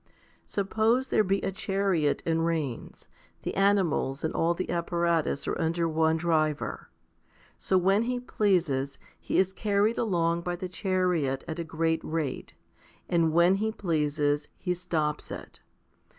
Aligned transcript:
Suppose 0.47 1.09
there 1.09 1.23
be 1.23 1.41
a 1.41 1.51
chariot 1.51 2.23
and 2.25 2.43
reins; 2.43 3.07
the 3.43 3.53
animals 3.53 4.23
and 4.23 4.33
all 4.33 4.55
the 4.55 4.71
apparatus 4.71 5.47
are 5.47 5.61
under 5.61 5.87
one 5.87 6.17
driver; 6.17 6.89
so 7.55 7.77
when 7.77 8.01
he 8.01 8.19
pleases, 8.19 8.97
he 9.19 9.37
is 9.37 9.53
carried 9.53 9.99
along 9.99 10.41
by 10.41 10.55
the 10.55 10.67
chariot 10.67 11.43
at 11.47 11.59
a 11.59 11.63
great 11.63 12.03
rate, 12.03 12.55
and 13.07 13.31
when 13.31 13.57
he 13.61 13.71
pleases, 13.71 14.49
he 14.57 14.73
stops 14.73 15.29
it. 15.29 15.61